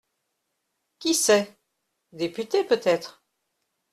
[0.97, 1.59] Qui sait?…
[2.11, 3.23] député, peut-être.